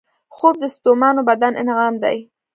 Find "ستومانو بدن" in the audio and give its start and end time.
0.75-1.53